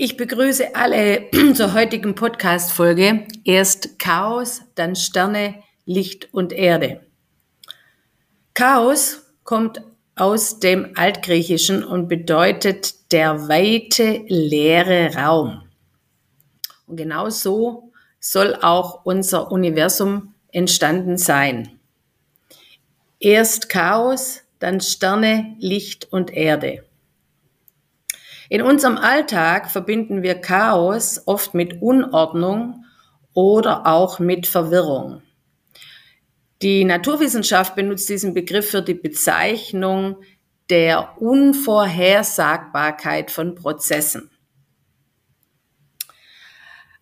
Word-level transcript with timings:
Ich 0.00 0.16
begrüße 0.16 0.76
alle 0.76 1.28
zur 1.54 1.74
heutigen 1.74 2.14
Podcast-Folge. 2.14 3.26
Erst 3.42 3.98
Chaos, 3.98 4.62
dann 4.76 4.94
Sterne, 4.94 5.64
Licht 5.86 6.32
und 6.32 6.52
Erde. 6.52 7.00
Chaos 8.54 9.22
kommt 9.42 9.82
aus 10.14 10.60
dem 10.60 10.92
Altgriechischen 10.94 11.82
und 11.82 12.06
bedeutet 12.06 13.10
der 13.10 13.48
weite, 13.48 14.22
leere 14.28 15.16
Raum. 15.16 15.62
Und 16.86 16.96
genau 16.96 17.28
so 17.28 17.90
soll 18.20 18.54
auch 18.54 19.04
unser 19.04 19.50
Universum 19.50 20.32
entstanden 20.52 21.18
sein. 21.18 21.80
Erst 23.18 23.68
Chaos, 23.68 24.42
dann 24.60 24.80
Sterne, 24.80 25.56
Licht 25.58 26.12
und 26.12 26.32
Erde. 26.32 26.87
In 28.48 28.62
unserem 28.62 28.96
Alltag 28.96 29.70
verbinden 29.70 30.22
wir 30.22 30.36
Chaos 30.36 31.20
oft 31.26 31.52
mit 31.52 31.82
Unordnung 31.82 32.86
oder 33.34 33.86
auch 33.86 34.20
mit 34.20 34.46
Verwirrung. 34.46 35.20
Die 36.62 36.84
Naturwissenschaft 36.84 37.76
benutzt 37.76 38.08
diesen 38.08 38.32
Begriff 38.34 38.70
für 38.70 38.82
die 38.82 38.94
Bezeichnung 38.94 40.16
der 40.70 41.20
Unvorhersagbarkeit 41.20 43.30
von 43.30 43.54
Prozessen. 43.54 44.30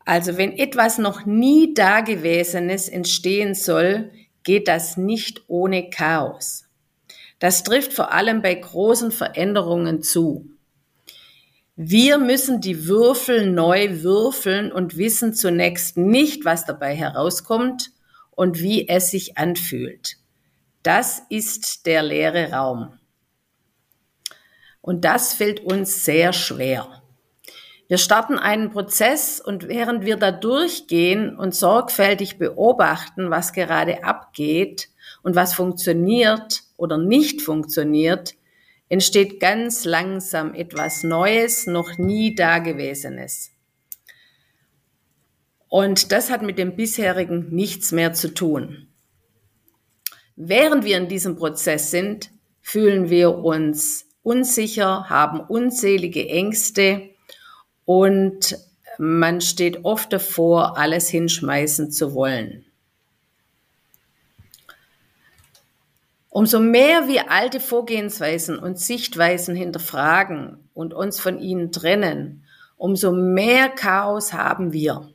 Also 0.05 0.37
wenn 0.37 0.53
etwas 0.53 0.99
noch 0.99 1.25
nie 1.27 1.75
Dagewesenes 1.75 2.89
entstehen 2.89 3.55
soll, 3.55 4.11
geht 4.43 4.67
das 4.69 4.97
nicht 4.97 5.45
ohne 5.49 5.91
Chaos. 5.91 6.65
Das 7.39 7.63
trifft 7.63 7.93
vor 7.93 8.13
allem 8.13 8.43
bei 8.43 8.55
großen 8.55 9.11
Veränderungen 9.11 10.03
zu. 10.03 10.56
Wir 11.79 12.17
müssen 12.17 12.63
die 12.63 12.87
Würfel 12.87 13.51
neu 13.51 14.03
würfeln 14.03 14.73
und 14.73 14.97
wissen 14.97 15.35
zunächst 15.35 15.99
nicht, 15.99 16.47
was 16.47 16.65
dabei 16.65 16.95
herauskommt 16.95 17.91
und 18.31 18.61
wie 18.61 18.89
es 18.89 19.11
sich 19.11 19.37
anfühlt. 19.37 20.17
Das 20.83 21.21
ist 21.29 21.85
der 21.85 22.03
leere 22.03 22.51
Raum. 22.53 22.99
Und 24.81 25.05
das 25.05 25.35
fällt 25.35 25.61
uns 25.61 26.07
sehr 26.07 26.33
schwer. 26.33 27.03
Wir 27.89 27.99
starten 27.99 28.39
einen 28.39 28.71
Prozess 28.71 29.39
und 29.39 29.69
während 29.69 30.07
wir 30.07 30.17
da 30.17 30.33
durchgehen 30.33 31.37
und 31.37 31.55
sorgfältig 31.55 32.39
beobachten, 32.39 33.31
was 33.31 33.53
gerade 33.53 34.03
abgeht 34.03 34.89
und 35.23 35.37
was 35.37 35.53
funktioniert 35.53 36.63
oder 36.79 36.97
nicht 36.97 37.43
funktioniert, 37.43 38.35
entsteht 38.89 39.41
ganz 39.41 39.85
langsam 39.85 40.55
etwas 40.55 41.03
Neues, 41.03 41.67
noch 41.67 41.99
nie 41.99 42.35
Dagewesenes. 42.35 43.51
Und 45.69 46.13
das 46.13 46.31
hat 46.31 46.43
mit 46.43 46.59
dem 46.59 46.77
bisherigen 46.77 47.49
nichts 47.51 47.93
mehr 47.93 48.13
zu 48.13 48.33
tun. 48.33 48.89
Während 50.37 50.85
wir 50.85 50.97
in 50.99 51.09
diesem 51.09 51.37
Prozess 51.37 51.91
sind, 51.91 52.31
fühlen 52.61 53.11
wir 53.11 53.39
uns 53.39 54.07
unsicher, 54.23 55.09
haben 55.09 55.41
unzählige 55.41 56.29
Ängste 56.29 57.11
und 57.85 58.59
man 58.99 59.41
steht 59.41 59.85
oft 59.85 60.13
davor, 60.13 60.77
alles 60.77 61.09
hinschmeißen 61.09 61.91
zu 61.91 62.15
wollen. 62.15 62.66
Umso 66.37 66.61
mehr 66.61 67.09
wir 67.09 67.31
alte 67.31 67.61
Vorgehensweisen 67.61 68.59
und 68.59 68.79
Sichtweisen 68.79 69.57
hinterfragen 69.57 70.69
und 70.75 70.93
uns 70.93 71.19
von 71.19 71.39
ihnen 71.39 71.73
trennen, 71.73 72.45
umso 72.77 73.11
mehr 73.11 73.71
Chaos 73.71 74.35
haben 74.35 74.75
wir. 74.75 75.09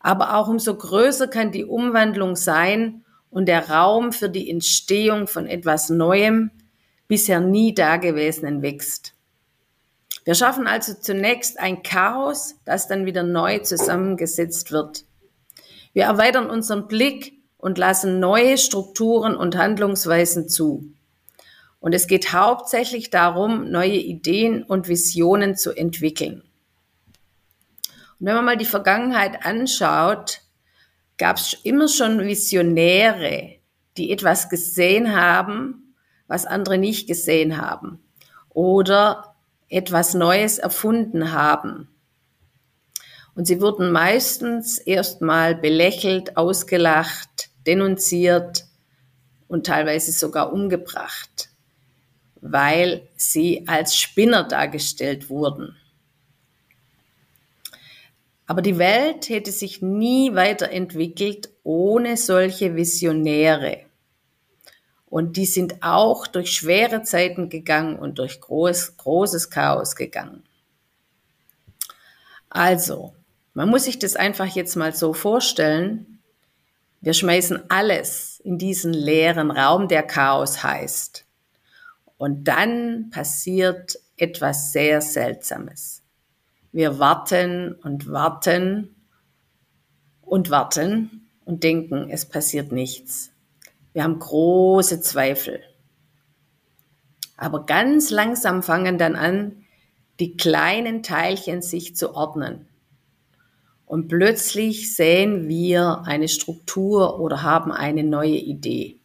Aber 0.00 0.36
auch 0.36 0.48
umso 0.48 0.76
größer 0.76 1.28
kann 1.28 1.50
die 1.50 1.64
Umwandlung 1.64 2.36
sein 2.36 3.06
und 3.30 3.46
der 3.46 3.70
Raum 3.70 4.12
für 4.12 4.28
die 4.28 4.50
Entstehung 4.50 5.28
von 5.28 5.46
etwas 5.46 5.88
Neuem, 5.88 6.50
bisher 7.08 7.40
nie 7.40 7.72
Dagewesenen 7.72 8.60
wächst. 8.60 9.14
Wir 10.26 10.34
schaffen 10.34 10.66
also 10.66 10.92
zunächst 10.92 11.58
ein 11.58 11.82
Chaos, 11.82 12.56
das 12.66 12.86
dann 12.86 13.06
wieder 13.06 13.22
neu 13.22 13.60
zusammengesetzt 13.60 14.72
wird. 14.72 15.06
Wir 15.94 16.04
erweitern 16.04 16.50
unseren 16.50 16.86
Blick 16.86 17.32
und 17.64 17.78
lassen 17.78 18.20
neue 18.20 18.58
Strukturen 18.58 19.34
und 19.38 19.56
Handlungsweisen 19.56 20.50
zu. 20.50 20.92
Und 21.80 21.94
es 21.94 22.06
geht 22.06 22.34
hauptsächlich 22.34 23.08
darum, 23.08 23.70
neue 23.70 23.96
Ideen 23.96 24.62
und 24.62 24.86
Visionen 24.86 25.56
zu 25.56 25.72
entwickeln. 25.72 26.42
Und 28.20 28.26
wenn 28.26 28.34
man 28.34 28.44
mal 28.44 28.58
die 28.58 28.66
Vergangenheit 28.66 29.46
anschaut, 29.46 30.42
gab 31.16 31.38
es 31.38 31.54
immer 31.62 31.88
schon 31.88 32.20
Visionäre, 32.20 33.54
die 33.96 34.12
etwas 34.12 34.50
gesehen 34.50 35.16
haben, 35.16 35.94
was 36.26 36.44
andere 36.44 36.76
nicht 36.76 37.08
gesehen 37.08 37.56
haben. 37.56 38.04
Oder 38.50 39.36
etwas 39.70 40.12
Neues 40.12 40.58
erfunden 40.58 41.32
haben. 41.32 41.88
Und 43.34 43.46
sie 43.46 43.62
wurden 43.62 43.90
meistens 43.90 44.76
erstmal 44.76 45.54
belächelt, 45.54 46.36
ausgelacht, 46.36 47.53
denunziert 47.66 48.66
und 49.48 49.66
teilweise 49.66 50.12
sogar 50.12 50.52
umgebracht, 50.52 51.50
weil 52.40 53.08
sie 53.16 53.66
als 53.66 53.96
Spinner 53.96 54.44
dargestellt 54.44 55.28
wurden. 55.28 55.76
Aber 58.46 58.60
die 58.60 58.78
Welt 58.78 59.28
hätte 59.28 59.52
sich 59.52 59.80
nie 59.80 60.34
weiterentwickelt 60.34 61.50
ohne 61.62 62.16
solche 62.16 62.74
Visionäre. 62.76 63.86
Und 65.06 65.36
die 65.36 65.46
sind 65.46 65.82
auch 65.82 66.26
durch 66.26 66.52
schwere 66.52 67.02
Zeiten 67.02 67.48
gegangen 67.48 67.98
und 67.98 68.18
durch 68.18 68.40
groß, 68.40 68.96
großes 68.96 69.48
Chaos 69.48 69.96
gegangen. 69.96 70.42
Also, 72.50 73.14
man 73.54 73.68
muss 73.68 73.84
sich 73.84 73.98
das 73.98 74.16
einfach 74.16 74.46
jetzt 74.46 74.76
mal 74.76 74.94
so 74.94 75.12
vorstellen. 75.12 76.13
Wir 77.04 77.12
schmeißen 77.12 77.68
alles 77.68 78.40
in 78.44 78.56
diesen 78.56 78.94
leeren 78.94 79.50
Raum, 79.50 79.88
der 79.88 80.02
Chaos 80.04 80.62
heißt. 80.62 81.26
Und 82.16 82.44
dann 82.44 83.10
passiert 83.10 83.98
etwas 84.16 84.72
sehr 84.72 85.02
Seltsames. 85.02 86.02
Wir 86.72 86.98
warten 86.98 87.74
und 87.74 88.10
warten 88.10 88.96
und 90.22 90.48
warten 90.48 91.28
und 91.44 91.62
denken, 91.62 92.08
es 92.08 92.24
passiert 92.24 92.72
nichts. 92.72 93.32
Wir 93.92 94.04
haben 94.04 94.18
große 94.18 95.02
Zweifel. 95.02 95.60
Aber 97.36 97.66
ganz 97.66 98.08
langsam 98.08 98.62
fangen 98.62 98.96
dann 98.96 99.14
an, 99.14 99.66
die 100.20 100.38
kleinen 100.38 101.02
Teilchen 101.02 101.60
sich 101.60 101.96
zu 101.96 102.14
ordnen. 102.14 102.66
Und 103.86 104.08
plötzlich 104.08 104.94
sehen 104.94 105.48
wir 105.48 106.02
eine 106.04 106.28
Struktur 106.28 107.20
oder 107.20 107.42
haben 107.42 107.70
eine 107.70 108.02
neue 108.02 108.36
Idee. 108.36 108.96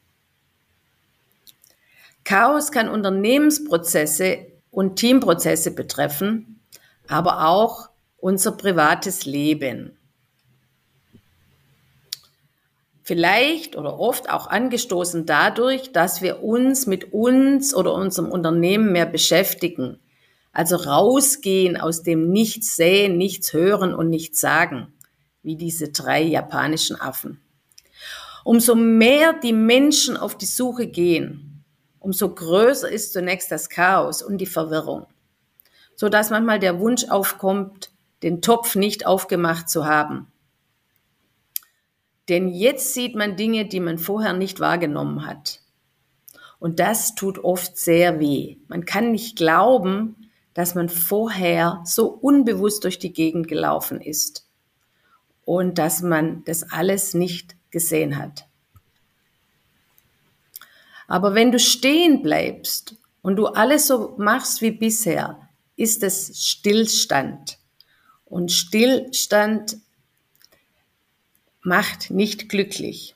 Chaos 2.23 2.71
kann 2.71 2.89
Unternehmensprozesse 2.89 4.45
und 4.71 4.97
Teamprozesse 4.97 5.71
betreffen, 5.71 6.61
aber 7.07 7.47
auch 7.47 7.89
unser 8.19 8.51
privates 8.51 9.25
Leben. 9.25 9.97
Vielleicht 13.03 13.75
oder 13.75 13.99
oft 13.99 14.29
auch 14.29 14.45
angestoßen 14.45 15.25
dadurch, 15.25 15.91
dass 15.91 16.21
wir 16.21 16.43
uns 16.43 16.85
mit 16.85 17.11
uns 17.11 17.73
oder 17.73 17.95
unserem 17.95 18.29
Unternehmen 18.31 18.91
mehr 18.91 19.07
beschäftigen, 19.07 19.99
also 20.51 20.75
rausgehen 20.75 21.77
aus 21.77 22.03
dem 22.03 22.31
Nichts 22.31 22.75
sehen, 22.75 23.17
nichts 23.17 23.53
hören 23.53 23.93
und 23.93 24.09
nichts 24.09 24.39
sagen, 24.39 24.93
wie 25.43 25.55
diese 25.55 25.89
drei 25.89 26.21
japanischen 26.21 26.99
Affen. 26.99 27.39
Umso 28.43 28.75
mehr 28.75 29.33
die 29.33 29.53
Menschen 29.53 30.17
auf 30.17 30.37
die 30.37 30.45
Suche 30.45 30.87
gehen, 30.87 31.63
umso 31.99 32.33
größer 32.33 32.89
ist 32.89 33.13
zunächst 33.13 33.51
das 33.51 33.69
Chaos 33.69 34.23
und 34.23 34.39
die 34.39 34.45
Verwirrung, 34.45 35.05
so 35.95 36.09
dass 36.09 36.29
manchmal 36.29 36.59
der 36.59 36.79
Wunsch 36.79 37.05
aufkommt, 37.09 37.91
den 38.23 38.41
Topf 38.41 38.75
nicht 38.75 39.05
aufgemacht 39.05 39.69
zu 39.69 39.85
haben. 39.85 40.27
Denn 42.27 42.49
jetzt 42.49 42.93
sieht 42.93 43.15
man 43.15 43.35
Dinge, 43.35 43.65
die 43.65 43.79
man 43.79 43.97
vorher 43.97 44.33
nicht 44.33 44.59
wahrgenommen 44.59 45.25
hat. 45.25 45.61
Und 46.59 46.79
das 46.79 47.15
tut 47.15 47.39
oft 47.39 47.77
sehr 47.77 48.19
weh. 48.19 48.57
Man 48.67 48.85
kann 48.85 49.11
nicht 49.11 49.35
glauben, 49.35 50.18
dass 50.53 50.75
man 50.75 50.89
vorher 50.89 51.81
so 51.85 52.07
unbewusst 52.07 52.83
durch 52.83 52.99
die 52.99 53.13
Gegend 53.13 53.47
gelaufen 53.47 54.01
ist 54.01 54.47
und 55.45 55.77
dass 55.77 56.01
man 56.01 56.43
das 56.45 56.71
alles 56.71 57.13
nicht 57.13 57.55
gesehen 57.71 58.17
hat. 58.17 58.45
Aber 61.07 61.33
wenn 61.33 61.51
du 61.51 61.59
stehen 61.59 62.21
bleibst 62.21 62.95
und 63.21 63.35
du 63.35 63.47
alles 63.47 63.87
so 63.87 64.15
machst 64.17 64.61
wie 64.61 64.71
bisher, 64.71 65.49
ist 65.75 66.03
es 66.03 66.47
Stillstand. 66.47 67.57
Und 68.25 68.51
Stillstand 68.51 69.77
macht 71.61 72.11
nicht 72.11 72.47
glücklich. 72.47 73.15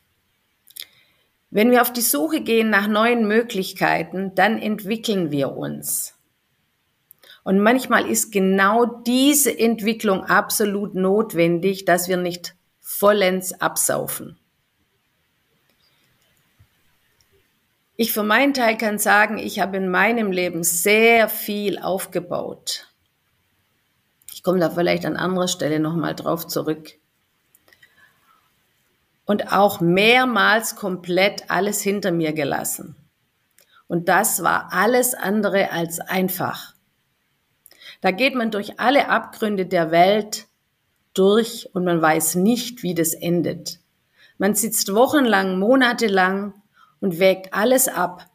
Wenn 1.51 1.69
wir 1.69 1.83
auf 1.83 1.93
die 1.93 2.01
Suche 2.01 2.41
gehen 2.41 2.71
nach 2.71 2.87
neuen 2.87 3.27
Möglichkeiten, 3.27 4.33
dann 4.33 4.57
entwickeln 4.57 5.29
wir 5.29 5.55
uns. 5.55 6.12
Und 7.43 7.59
manchmal 7.59 8.07
ist 8.07 8.31
genau 8.31 8.85
diese 8.85 9.57
Entwicklung 9.57 10.23
absolut 10.23 10.95
notwendig, 10.95 11.85
dass 11.85 12.07
wir 12.07 12.17
nicht 12.17 12.55
vollends 12.79 13.59
absaufen. 13.59 14.39
Ich 17.95 18.11
für 18.11 18.23
meinen 18.23 18.53
Teil 18.53 18.77
kann 18.77 18.97
sagen, 18.97 19.37
ich 19.37 19.59
habe 19.59 19.77
in 19.77 19.89
meinem 19.89 20.31
Leben 20.31 20.63
sehr 20.63 21.29
viel 21.29 21.77
aufgebaut. 21.77 22.87
Ich 24.33 24.41
komme 24.41 24.59
da 24.59 24.69
vielleicht 24.69 25.05
an 25.05 25.15
anderer 25.15 25.47
Stelle 25.47 25.79
nochmal 25.79 26.15
drauf 26.15 26.47
zurück. 26.47 26.93
Und 29.25 29.53
auch 29.53 29.79
mehrmals 29.79 30.75
komplett 30.75 31.49
alles 31.49 31.81
hinter 31.81 32.11
mir 32.11 32.33
gelassen. 32.33 32.95
Und 33.87 34.09
das 34.09 34.43
war 34.43 34.73
alles 34.73 35.13
andere 35.13 35.71
als 35.71 35.99
einfach. 35.99 36.72
Da 38.01 38.11
geht 38.11 38.35
man 38.35 38.51
durch 38.51 38.79
alle 38.79 39.09
Abgründe 39.09 39.65
der 39.65 39.91
Welt 39.91 40.47
durch 41.13 41.69
und 41.73 41.83
man 41.85 42.01
weiß 42.01 42.35
nicht, 42.35 42.83
wie 42.83 42.93
das 42.93 43.13
endet. 43.13 43.79
Man 44.37 44.55
sitzt 44.55 44.93
wochenlang, 44.93 45.59
monatelang 45.59 46.53
und 46.99 47.19
wägt 47.19 47.53
alles 47.53 47.87
ab 47.87 48.29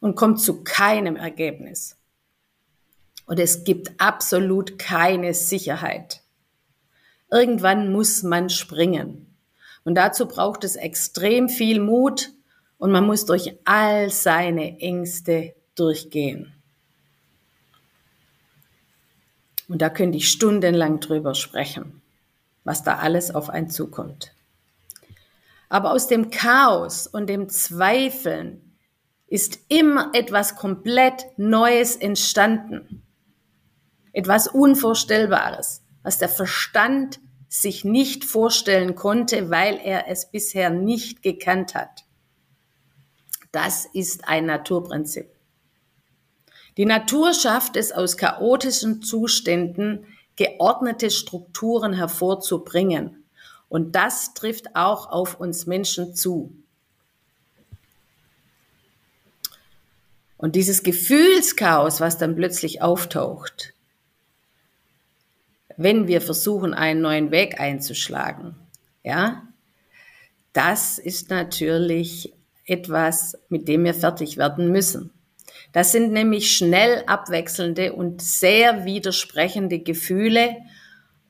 und 0.00 0.16
kommt 0.16 0.40
zu 0.40 0.62
keinem 0.64 1.16
Ergebnis. 1.16 1.96
Und 3.26 3.38
es 3.38 3.64
gibt 3.64 4.00
absolut 4.00 4.78
keine 4.78 5.34
Sicherheit. 5.34 6.22
Irgendwann 7.30 7.92
muss 7.92 8.22
man 8.22 8.48
springen. 8.48 9.36
Und 9.84 9.94
dazu 9.94 10.26
braucht 10.26 10.64
es 10.64 10.76
extrem 10.76 11.48
viel 11.48 11.80
Mut 11.80 12.30
und 12.78 12.90
man 12.90 13.06
muss 13.06 13.26
durch 13.26 13.54
all 13.64 14.10
seine 14.10 14.80
Ängste 14.80 15.54
durchgehen. 15.74 16.57
Und 19.68 19.82
da 19.82 19.90
könnte 19.90 20.18
ich 20.18 20.30
stundenlang 20.30 21.00
drüber 21.00 21.34
sprechen, 21.34 22.00
was 22.64 22.82
da 22.82 22.96
alles 22.96 23.34
auf 23.34 23.50
einen 23.50 23.70
zukommt. 23.70 24.32
Aber 25.68 25.92
aus 25.92 26.06
dem 26.06 26.30
Chaos 26.30 27.06
und 27.06 27.28
dem 27.28 27.48
Zweifeln 27.50 28.62
ist 29.26 29.58
immer 29.68 30.10
etwas 30.14 30.56
komplett 30.56 31.26
Neues 31.36 31.96
entstanden. 31.96 33.02
Etwas 34.12 34.48
Unvorstellbares, 34.48 35.82
was 36.02 36.18
der 36.18 36.30
Verstand 36.30 37.20
sich 37.48 37.84
nicht 37.84 38.24
vorstellen 38.24 38.94
konnte, 38.94 39.50
weil 39.50 39.78
er 39.82 40.08
es 40.08 40.30
bisher 40.30 40.70
nicht 40.70 41.22
gekannt 41.22 41.74
hat. 41.74 42.04
Das 43.52 43.86
ist 43.86 44.28
ein 44.28 44.46
Naturprinzip. 44.46 45.37
Die 46.78 46.86
Natur 46.86 47.34
schafft 47.34 47.76
es 47.76 47.90
aus 47.90 48.16
chaotischen 48.16 49.02
Zuständen, 49.02 50.06
geordnete 50.36 51.10
Strukturen 51.10 51.92
hervorzubringen. 51.92 53.24
Und 53.68 53.96
das 53.96 54.32
trifft 54.32 54.76
auch 54.76 55.10
auf 55.10 55.40
uns 55.40 55.66
Menschen 55.66 56.14
zu. 56.14 56.54
Und 60.36 60.54
dieses 60.54 60.84
Gefühlschaos, 60.84 62.00
was 62.00 62.16
dann 62.16 62.36
plötzlich 62.36 62.80
auftaucht, 62.80 63.74
wenn 65.76 66.06
wir 66.06 66.20
versuchen, 66.20 66.74
einen 66.74 67.00
neuen 67.00 67.32
Weg 67.32 67.58
einzuschlagen, 67.58 68.54
ja, 69.02 69.42
das 70.52 70.98
ist 70.98 71.28
natürlich 71.28 72.32
etwas, 72.66 73.36
mit 73.48 73.66
dem 73.66 73.84
wir 73.84 73.94
fertig 73.94 74.36
werden 74.36 74.70
müssen. 74.70 75.10
Das 75.72 75.92
sind 75.92 76.12
nämlich 76.12 76.56
schnell 76.56 77.04
abwechselnde 77.06 77.92
und 77.92 78.22
sehr 78.22 78.84
widersprechende 78.84 79.78
Gefühle. 79.80 80.56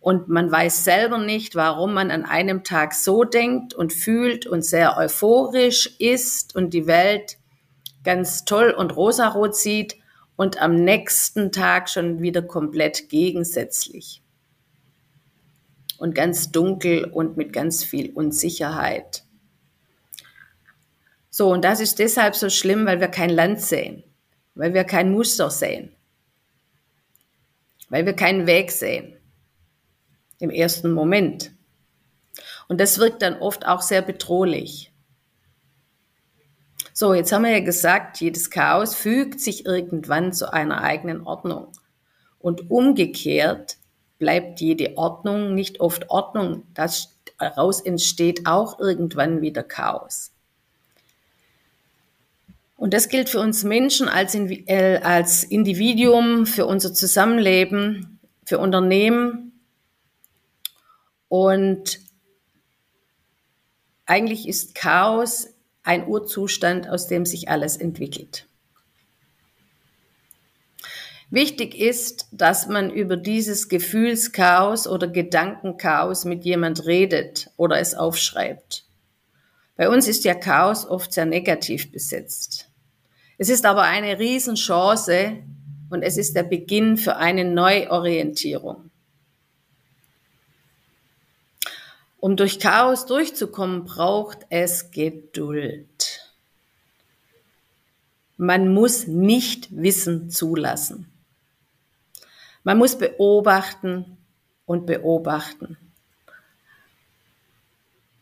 Und 0.01 0.29
man 0.29 0.51
weiß 0.51 0.85
selber 0.85 1.19
nicht, 1.19 1.55
warum 1.55 1.95
man 1.95 2.11
an 2.11 2.25
einem 2.25 2.65
Tag 2.65 2.95
so 2.95 3.25
denkt 3.25 3.75
und 3.75 3.93
fühlt 3.93 4.47
und 4.47 4.65
sehr 4.65 4.97
euphorisch 4.97 5.97
ist 5.99 6.55
und 6.55 6.73
die 6.73 6.87
Welt 6.87 7.39
ganz 8.05 8.45
toll 8.45 8.71
und 8.71 8.97
rosarot 8.97 9.55
sieht 9.55 9.97
und 10.37 10.63
am 10.63 10.77
nächsten 10.77 11.51
Tag 11.51 11.91
schon 11.91 12.23
wieder 12.23 12.43
komplett 12.43 13.09
gegensätzlich. 13.09 14.23
Und 15.99 16.15
ganz 16.15 16.53
dunkel 16.53 17.07
und 17.07 17.37
mit 17.37 17.53
ganz 17.53 17.83
viel 17.83 18.13
Unsicherheit. 18.13 19.25
So, 21.29 21.53
und 21.53 21.65
das 21.65 21.81
ist 21.81 21.99
deshalb 21.99 22.37
so 22.37 22.51
schlimm, 22.51 22.87
weil 22.87 23.01
wir 23.01 23.09
kein 23.09 23.31
Land 23.31 23.61
sehen, 23.61 24.05
weil 24.59 24.75
wir 24.75 24.83
kein 24.83 25.13
Muster 25.13 25.51
sehen, 25.51 25.93
weil 27.89 28.05
wir 28.05 28.13
keinen 28.13 28.49
Weg 28.49 28.73
sehen 28.73 29.17
im 30.41 30.51
ersten 30.51 30.93
Moment. 30.93 31.53
Und 32.67 32.81
das 32.81 32.99
wirkt 32.99 33.23
dann 33.23 33.39
oft 33.39 33.67
auch 33.67 33.83
sehr 33.83 34.03
bedrohlich. 34.03 34.93
So, 36.93 37.15
jetzt 37.15 37.31
haben 37.31 37.45
wir 37.45 37.53
ja 37.53 37.65
gesagt, 37.65 38.21
jedes 38.21 38.51
Chaos 38.51 38.97
fügt 38.97 39.41
sich 39.41 39.65
irgendwann 39.65 40.33
zu 40.33 40.53
einer 40.53 40.83
eigenen 40.83 41.21
Ordnung. 41.23 41.69
Und 42.41 42.69
umgekehrt 42.69 43.77
bleibt 44.19 44.61
jede 44.61 44.97
Ordnung 44.97 45.55
nicht 45.55 45.79
oft 45.79 46.11
Ordnung. 46.11 46.65
Daraus 46.75 47.81
entsteht 47.81 48.47
auch 48.47 48.81
irgendwann 48.81 49.41
wieder 49.41 49.63
Chaos. 49.63 50.33
Und 52.79 52.95
das 52.95 53.09
gilt 53.09 53.29
für 53.29 53.41
uns 53.41 53.65
Menschen 53.65 54.09
als, 54.09 54.37
äh, 54.37 55.01
als 55.03 55.43
Individuum, 55.43 56.47
für 56.47 56.65
unser 56.65 56.95
Zusammenleben, 56.95 58.21
für 58.47 58.61
Unternehmen 58.61 59.49
und 61.29 61.99
eigentlich 64.07 64.49
ist 64.49 64.77
Chaos 64.77 65.49
ein 65.83 66.07
Urzustand, 66.07 66.89
aus 66.89 67.09
dem 67.09 67.27
sich 67.27 67.49
alles 67.49 67.77
entwickelt. 67.77 68.47
Wichtig 71.31 71.79
ist, 71.79 72.29
dass 72.31 72.69
man 72.69 72.91
über 72.91 73.17
dieses 73.17 73.69
Gefühlschaos 73.69 74.87
oder 74.87 75.09
Gedankenchaos 75.09 76.25
mit 76.25 76.45
jemand 76.45 76.87
redet 76.87 77.51
oder 77.57 77.81
es 77.81 77.95
aufschreibt. 77.95 78.85
Bei 79.77 79.91
uns 79.91 80.09
ist 80.09 80.25
ja 80.25 80.35
Chaos 80.35 80.87
oft 80.87 81.13
sehr 81.13 81.27
negativ 81.27 81.93
besetzt. 81.93 82.68
Es 83.39 83.49
ist 83.49 83.65
aber 83.65 83.83
eine 83.83 84.19
Riesenchance 84.19 85.39
und 85.91 86.03
es 86.03 86.17
ist 86.17 86.35
der 86.35 86.43
Beginn 86.43 86.97
für 86.97 87.17
eine 87.17 87.45
Neuorientierung. 87.45 88.91
Um 92.19 92.37
durch 92.37 92.59
Chaos 92.59 93.07
durchzukommen, 93.07 93.85
braucht 93.85 94.39
es 94.51 94.91
Geduld. 94.91 96.35
Man 98.37 98.75
muss 98.75 99.07
nicht 99.07 99.69
Wissen 99.71 100.31
zulassen. 100.31 101.11
Man 102.65 102.77
muss 102.77 102.99
beobachten 102.99 104.19
und 104.67 104.85
beobachten. 104.85 105.77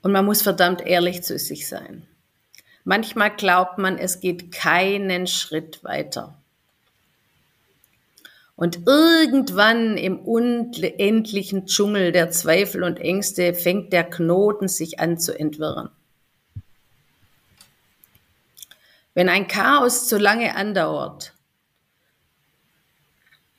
Und 0.03 0.13
man 0.13 0.27
muss 0.27 0.43
verdammt 0.43 0.83
ehrlich 0.83 1.23
zu 1.23 1.39
sich 1.39 1.67
sein. 1.67 2.07
Manchmal 2.89 3.35
glaubt 3.35 3.79
man, 3.79 3.99
es 3.99 4.21
geht 4.21 4.53
keinen 4.53 5.27
Schritt 5.27 5.83
weiter. 5.83 6.39
Und 8.55 8.87
irgendwann 8.87 9.97
im 9.97 10.21
unendlichen 10.21 11.67
Dschungel 11.67 12.13
der 12.13 12.31
Zweifel 12.31 12.85
und 12.85 13.01
Ängste 13.01 13.55
fängt 13.55 13.93
der 13.93 14.05
Knoten 14.05 14.69
sich 14.69 15.01
an 15.01 15.19
zu 15.19 15.37
entwirren. 15.37 15.91
Wenn 19.15 19.29
ein 19.31 19.49
Chaos 19.49 20.07
zu 20.07 20.17
lange 20.17 20.55
andauert, 20.55 21.33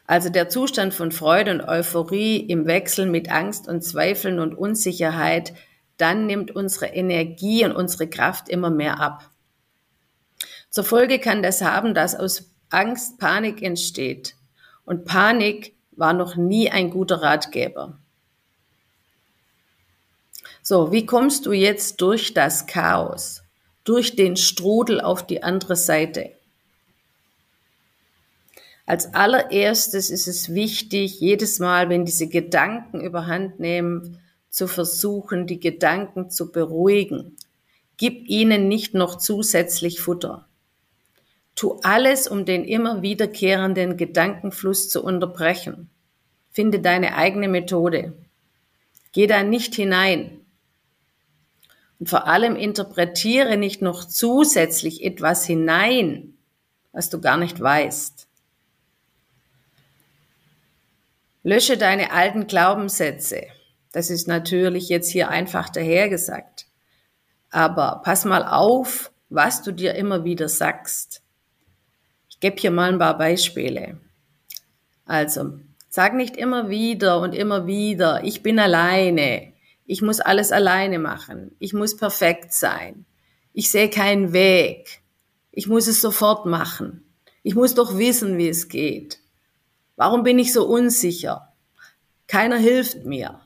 also 0.06 0.30
der 0.30 0.48
Zustand 0.48 0.94
von 0.94 1.12
Freude 1.12 1.52
und 1.52 1.68
Euphorie 1.68 2.38
im 2.38 2.66
Wechsel 2.66 3.08
mit 3.08 3.30
Angst 3.30 3.68
und 3.68 3.82
Zweifeln 3.82 4.40
und 4.40 4.56
Unsicherheit, 4.56 5.54
dann 5.98 6.26
nimmt 6.26 6.56
unsere 6.56 6.88
Energie 6.88 7.66
und 7.66 7.74
unsere 7.74 8.08
Kraft 8.08 8.50
immer 8.50 8.70
mehr 8.70 9.00
ab. 9.00 9.30
Zur 10.70 10.84
Folge 10.84 11.20
kann 11.20 11.42
das 11.42 11.62
haben, 11.62 11.94
dass 11.94 12.16
aus 12.16 12.52
Angst 12.70 13.18
Panik 13.18 13.62
entsteht. 13.62 14.36
Und 14.86 15.06
Panik 15.06 15.76
war 15.92 16.14
noch 16.14 16.36
nie 16.36 16.70
ein 16.70 16.90
guter 16.90 17.22
Ratgeber. 17.22 17.98
So, 20.62 20.92
wie 20.92 21.06
kommst 21.06 21.46
du 21.46 21.54
jetzt 21.54 22.02
durch 22.02 22.34
das 22.34 22.68
Chaos, 22.68 23.42
durch 23.84 24.16
den 24.16 24.36
Strudel 24.36 25.00
auf 25.02 25.26
die 25.26 25.42
andere 25.42 25.76
Seite? 25.76 26.32
Als 28.86 29.14
allererstes 29.14 30.10
ist 30.10 30.28
es 30.28 30.54
wichtig, 30.54 31.20
jedes 31.20 31.60
Mal, 31.60 31.90
wenn 31.90 32.06
diese 32.06 32.28
Gedanken 32.28 33.02
überhand 33.02 33.60
nehmen, 33.60 34.20
zu 34.58 34.68
versuchen, 34.68 35.46
die 35.46 35.60
Gedanken 35.60 36.32
zu 36.32 36.52
beruhigen. 36.52 37.38
Gib 37.96 38.28
ihnen 38.28 38.68
nicht 38.68 38.96
noch 38.96 39.20
zusätzlich 39.20 40.02
Futter. 40.02 40.48
Tu 41.54 41.80
alles, 41.84 42.28
um 42.28 42.44
den 42.44 42.66
immer 42.66 43.04
wiederkehrenden 43.04 43.98
Gedankenfluss 43.98 44.90
zu 44.90 45.04
unterbrechen. 45.04 45.92
Finde 46.50 46.80
deine 46.80 47.16
eigene 47.16 47.48
Methode. 47.48 48.14
Geh 49.12 49.28
da 49.28 49.44
nicht 49.44 49.76
hinein. 49.76 50.40
Und 52.00 52.10
vor 52.10 52.26
allem 52.26 52.56
interpretiere 52.56 53.58
nicht 53.58 53.84
noch 53.84 54.06
zusätzlich 54.06 55.04
etwas 55.04 55.46
hinein, 55.46 56.34
was 56.94 57.12
du 57.12 57.22
gar 57.22 57.38
nicht 57.38 57.62
weißt. 57.62 58.28
Lösche 61.44 61.78
deine 61.78 62.12
alten 62.12 62.48
Glaubenssätze. 62.48 63.46
Das 63.92 64.10
ist 64.10 64.28
natürlich 64.28 64.90
jetzt 64.90 65.10
hier 65.10 65.30
einfach 65.30 65.70
dahergesagt. 65.70 66.68
Aber 67.50 68.02
pass 68.04 68.26
mal 68.26 68.44
auf, 68.44 69.12
was 69.30 69.62
du 69.64 69.72
dir 69.72 69.96
immer 69.96 70.24
wieder 70.24 70.50
sagst. 70.50 71.22
Ich 72.30 72.40
gebe 72.40 72.58
hier 72.58 72.72
mal 72.72 72.92
ein 72.92 73.00
paar 73.00 73.18
Beispiele. 73.18 74.00
Also, 75.06 75.60
sag 75.90 76.14
nicht 76.14 76.38
immer 76.38 76.70
wieder 76.70 77.20
und 77.22 77.34
immer 77.34 77.66
wieder, 77.66 78.24
ich 78.24 78.44
bin 78.44 78.60
alleine, 78.60 79.54
ich 79.86 80.02
muss 80.02 80.20
alles 80.20 80.52
alleine 80.52 81.00
machen, 81.00 81.56
ich 81.60 81.74
muss 81.74 81.96
perfekt 81.96 82.54
sein, 82.54 83.06
ich 83.54 83.72
sehe 83.72 83.90
keinen 83.90 84.34
Weg, 84.34 85.02
ich 85.52 85.68
muss 85.68 85.88
es 85.88 86.02
sofort 86.02 86.46
machen, 86.46 87.06
ich 87.42 87.56
muss 87.56 87.74
doch 87.74 87.98
wissen, 87.98 88.38
wie 88.38 88.50
es 88.50 88.68
geht. 88.68 89.20
Warum 89.96 90.24
bin 90.24 90.38
ich 90.38 90.54
so 90.54 90.68
unsicher? 90.68 91.54
Keiner 92.28 92.58
hilft 92.58 93.06
mir. 93.06 93.40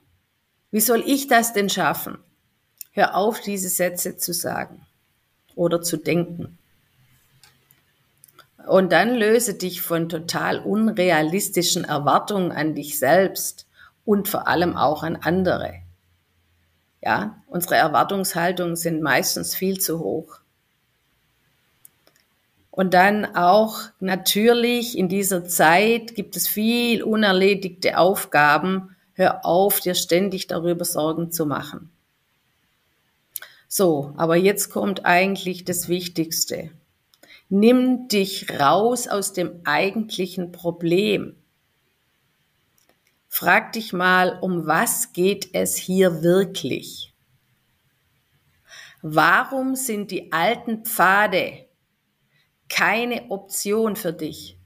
Wie 0.71 0.79
soll 0.79 1.03
ich 1.05 1.27
das 1.27 1.53
denn 1.53 1.69
schaffen? 1.69 2.17
Hör 2.91 3.15
auf, 3.15 3.41
diese 3.41 3.69
Sätze 3.69 4.17
zu 4.17 4.33
sagen 4.33 4.85
oder 5.55 5.81
zu 5.81 5.97
denken. 5.97 6.57
Und 8.67 8.91
dann 8.91 9.15
löse 9.15 9.55
dich 9.55 9.81
von 9.81 10.07
total 10.07 10.59
unrealistischen 10.59 11.83
Erwartungen 11.83 12.51
an 12.51 12.75
dich 12.75 12.99
selbst 12.99 13.67
und 14.05 14.27
vor 14.27 14.47
allem 14.47 14.77
auch 14.77 15.03
an 15.03 15.15
andere. 15.15 15.75
Ja, 17.01 17.41
unsere 17.47 17.75
Erwartungshaltungen 17.75 18.75
sind 18.75 19.01
meistens 19.01 19.55
viel 19.55 19.79
zu 19.79 19.99
hoch. 19.99 20.39
Und 22.69 22.93
dann 22.93 23.35
auch 23.35 23.79
natürlich 23.99 24.97
in 24.97 25.09
dieser 25.09 25.45
Zeit 25.45 26.15
gibt 26.15 26.37
es 26.37 26.47
viel 26.47 27.03
unerledigte 27.03 27.97
Aufgaben. 27.97 28.95
Hör 29.21 29.45
auf, 29.45 29.79
dir 29.79 29.93
ständig 29.93 30.47
darüber 30.47 30.83
Sorgen 30.83 31.31
zu 31.31 31.45
machen. 31.45 31.91
So, 33.67 34.15
aber 34.17 34.35
jetzt 34.35 34.71
kommt 34.71 35.05
eigentlich 35.05 35.63
das 35.63 35.87
Wichtigste. 35.87 36.71
Nimm 37.47 38.07
dich 38.07 38.49
raus 38.59 39.07
aus 39.07 39.31
dem 39.31 39.61
eigentlichen 39.63 40.51
Problem. 40.51 41.35
Frag 43.27 43.73
dich 43.73 43.93
mal, 43.93 44.39
um 44.41 44.65
was 44.65 45.13
geht 45.13 45.53
es 45.53 45.75
hier 45.75 46.23
wirklich? 46.23 47.13
Warum 49.03 49.75
sind 49.75 50.09
die 50.09 50.31
alten 50.31 50.83
Pfade 50.83 51.67
keine 52.69 53.29
Option 53.29 53.95
für 53.95 54.13
dich? 54.13 54.57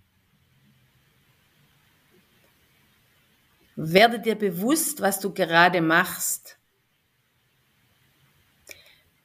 Werde 3.75 4.20
dir 4.20 4.36
bewusst, 4.36 5.01
was 5.01 5.20
du 5.20 5.34
gerade 5.34 5.82
machst. 5.82 6.58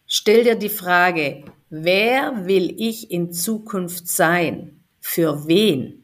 Stell 0.06 0.44
dir 0.44 0.56
die 0.56 0.68
Frage, 0.68 1.44
Wer 1.72 2.46
will 2.46 2.74
ich 2.82 3.12
in 3.12 3.32
Zukunft 3.32 4.08
sein? 4.08 4.82
Für 5.00 5.46
wen? 5.46 6.02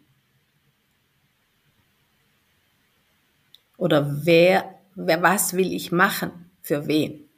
Oder 3.77 4.25
wer, 4.25 4.79
wer, 4.95 5.23
was 5.23 5.55
will 5.55 5.73
ich 5.73 5.91
machen? 5.91 6.51
Für 6.63 6.87
wen? 6.87 7.29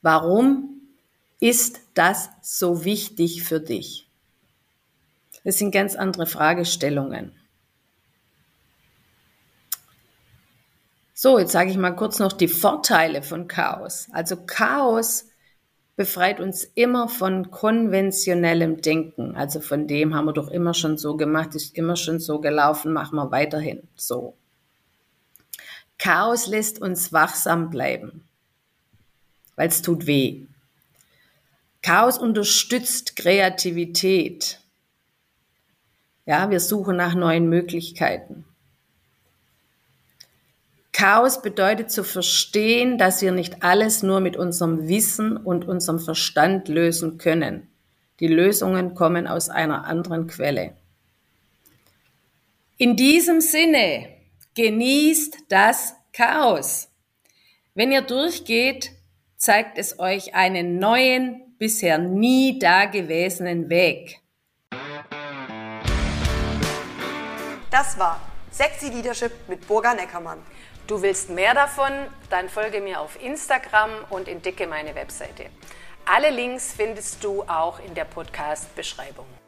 Warum 0.00 0.80
ist 1.40 1.80
das 1.94 2.30
so 2.40 2.84
wichtig 2.84 3.42
für 3.42 3.60
dich? 3.60 4.06
Das 5.42 5.58
sind 5.58 5.72
ganz 5.72 5.96
andere 5.96 6.26
Fragestellungen. 6.26 7.32
So, 11.22 11.38
jetzt 11.38 11.52
sage 11.52 11.70
ich 11.70 11.76
mal 11.76 11.90
kurz 11.90 12.18
noch 12.18 12.32
die 12.32 12.48
Vorteile 12.48 13.22
von 13.22 13.46
Chaos. 13.46 14.08
Also 14.10 14.36
Chaos 14.46 15.26
befreit 15.94 16.40
uns 16.40 16.64
immer 16.64 17.10
von 17.10 17.50
konventionellem 17.50 18.80
Denken. 18.80 19.36
Also 19.36 19.60
von 19.60 19.86
dem 19.86 20.14
haben 20.14 20.24
wir 20.24 20.32
doch 20.32 20.48
immer 20.48 20.72
schon 20.72 20.96
so 20.96 21.18
gemacht, 21.18 21.54
ist 21.54 21.76
immer 21.76 21.96
schon 21.96 22.20
so 22.20 22.40
gelaufen, 22.40 22.94
machen 22.94 23.16
wir 23.16 23.30
weiterhin 23.30 23.86
so. 23.96 24.34
Chaos 25.98 26.46
lässt 26.46 26.80
uns 26.80 27.12
wachsam 27.12 27.68
bleiben, 27.68 28.26
weil 29.56 29.68
es 29.68 29.82
tut 29.82 30.06
weh. 30.06 30.46
Chaos 31.82 32.16
unterstützt 32.16 33.14
Kreativität. 33.16 34.58
Ja, 36.24 36.48
wir 36.48 36.60
suchen 36.60 36.96
nach 36.96 37.14
neuen 37.14 37.50
Möglichkeiten. 37.50 38.46
Chaos 40.92 41.40
bedeutet 41.40 41.90
zu 41.90 42.04
verstehen, 42.04 42.98
dass 42.98 43.22
wir 43.22 43.32
nicht 43.32 43.62
alles 43.62 44.02
nur 44.02 44.20
mit 44.20 44.36
unserem 44.36 44.88
Wissen 44.88 45.36
und 45.36 45.66
unserem 45.66 45.98
Verstand 45.98 46.68
lösen 46.68 47.18
können. 47.18 47.68
Die 48.18 48.28
Lösungen 48.28 48.94
kommen 48.94 49.26
aus 49.26 49.48
einer 49.48 49.86
anderen 49.86 50.26
Quelle. 50.26 50.76
In 52.76 52.96
diesem 52.96 53.40
Sinne, 53.40 54.08
genießt 54.54 55.36
das 55.48 55.94
Chaos. 56.12 56.88
Wenn 57.74 57.92
ihr 57.92 58.02
durchgeht, 58.02 58.90
zeigt 59.36 59.78
es 59.78 59.98
euch 59.98 60.34
einen 60.34 60.78
neuen, 60.78 61.54
bisher 61.58 61.98
nie 61.98 62.58
dagewesenen 62.58 63.70
Weg. 63.70 64.20
Das 67.70 67.98
war 67.98 68.20
Sexy 68.50 68.88
Leadership 68.88 69.32
mit 69.48 69.66
Burga 69.66 69.94
Neckermann. 69.94 70.38
Du 70.90 71.00
willst 71.02 71.30
mehr 71.30 71.54
davon? 71.54 71.92
Dann 72.30 72.48
folge 72.48 72.80
mir 72.80 73.00
auf 73.00 73.22
Instagram 73.22 73.90
und 74.10 74.26
entdecke 74.26 74.66
meine 74.66 74.96
Webseite. 74.96 75.44
Alle 76.04 76.30
Links 76.30 76.74
findest 76.76 77.22
du 77.22 77.44
auch 77.44 77.78
in 77.78 77.94
der 77.94 78.06
Podcast-Beschreibung. 78.06 79.39